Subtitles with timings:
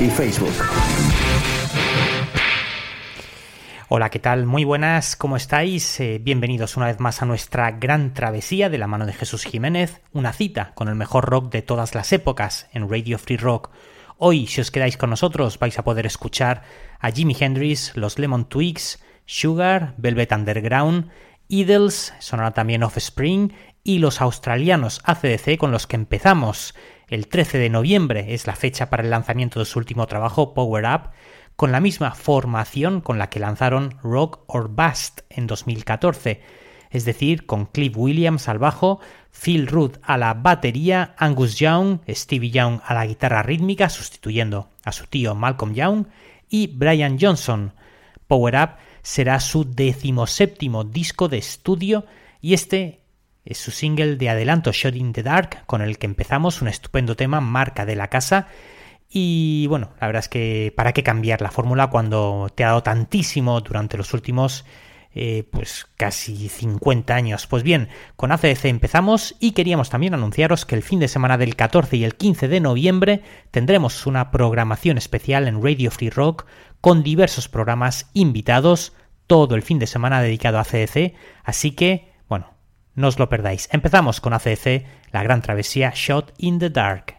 [0.00, 0.52] y Facebook.
[3.88, 4.44] Hola, ¿qué tal?
[4.44, 5.98] Muy buenas, ¿cómo estáis?
[6.00, 10.00] Eh, bienvenidos una vez más a nuestra gran travesía de la mano de Jesús Jiménez,
[10.12, 13.70] una cita con el mejor rock de todas las épocas en Radio Free Rock.
[14.16, 16.62] Hoy, si os quedáis con nosotros, vais a poder escuchar
[16.98, 21.10] a Jimi Hendrix, los Lemon Twigs, Sugar, Velvet Underground,
[21.48, 23.52] Idols, sonará también Offspring
[23.84, 26.74] y los australianos ACDC con los que empezamos.
[27.08, 30.84] El 13 de noviembre es la fecha para el lanzamiento de su último trabajo, Power
[30.84, 31.10] Up,
[31.56, 36.42] con la misma formación con la que lanzaron Rock or Bust en 2014,
[36.90, 39.00] es decir, con Cliff Williams al bajo,
[39.32, 44.92] Phil Root a la batería, Angus Young, Stevie Young a la guitarra rítmica, sustituyendo a
[44.92, 46.06] su tío Malcolm Young,
[46.50, 47.72] y Brian Johnson.
[48.26, 48.70] Power Up
[49.02, 52.04] será su decimoséptimo disco de estudio
[52.42, 53.00] y este
[53.44, 57.16] es su single de adelanto Shot in the Dark, con el que empezamos un estupendo
[57.16, 58.48] tema, marca de la casa.
[59.08, 62.82] Y bueno, la verdad es que para qué cambiar la fórmula cuando te ha dado
[62.82, 64.64] tantísimo durante los últimos
[65.14, 67.46] eh, pues casi 50 años.
[67.46, 71.56] Pues bien, con ACDC empezamos y queríamos también anunciaros que el fin de semana del
[71.56, 76.44] 14 y el 15 de noviembre tendremos una programación especial en Radio Free Rock
[76.80, 78.92] con diversos programas invitados,
[79.26, 82.07] todo el fin de semana dedicado a ACDC, así que,
[82.98, 83.68] no os lo perdáis.
[83.72, 87.17] Empezamos con ACDC, la gran travesía Shot in the Dark.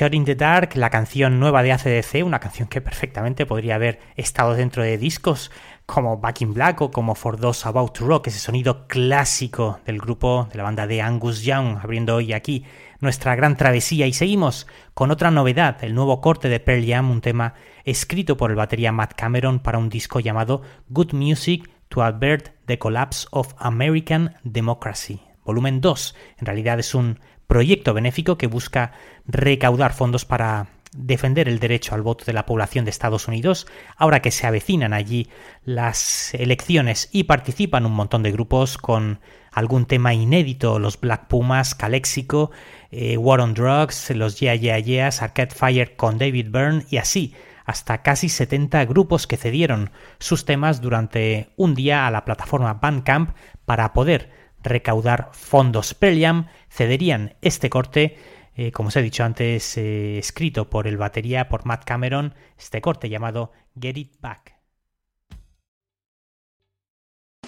[0.00, 4.00] Shot in the Dark, la canción nueva de ACDC, una canción que perfectamente podría haber
[4.16, 5.50] estado dentro de discos
[5.84, 9.98] como Back in Black o como For Those About to Rock, ese sonido clásico del
[9.98, 12.64] grupo de la banda de Angus Young, abriendo hoy aquí
[13.00, 14.06] nuestra gran travesía.
[14.06, 17.52] Y seguimos con otra novedad, el nuevo corte de Pearl Jam, un tema
[17.84, 22.78] escrito por el batería Matt Cameron para un disco llamado Good Music to Avert the
[22.78, 25.20] Collapse of American Democracy.
[25.44, 26.14] Volumen 2.
[26.38, 27.18] En realidad es un
[27.50, 28.92] proyecto benéfico que busca
[29.26, 33.66] recaudar fondos para defender el derecho al voto de la población de Estados Unidos,
[33.96, 35.28] ahora que se avecinan allí
[35.64, 39.18] las elecciones y participan un montón de grupos con
[39.50, 42.52] algún tema inédito, los Black Pumas, Calexico,
[42.92, 47.34] eh, War on Drugs, los Yeah Yeah Yeahs, Arcade Fire con David Byrne y así
[47.64, 53.30] hasta casi 70 grupos que cedieron sus temas durante un día a la plataforma Bandcamp
[53.64, 55.94] para poder recaudar fondos.
[55.94, 58.18] Pearl cederían este corte,
[58.54, 62.80] eh, como os he dicho antes, eh, escrito por el batería, por Matt Cameron, este
[62.80, 64.60] corte llamado Get It Back.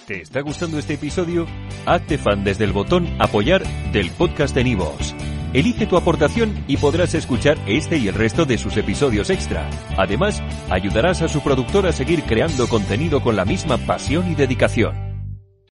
[0.07, 1.47] ¿Te está gustando este episodio?
[1.87, 3.63] Hazte fan desde el botón apoyar
[3.93, 5.15] del podcast de Nivos.
[5.53, 9.69] Elige tu aportación y podrás escuchar este y el resto de sus episodios extra.
[9.97, 15.12] Además, ayudarás a su productor a seguir creando contenido con la misma pasión y dedicación.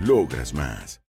[0.00, 1.00] Logras más.